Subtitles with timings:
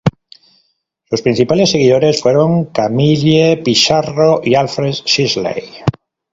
[1.11, 5.63] Sus principales seguidores fueron Camille Pissarro y Alfred Sisley.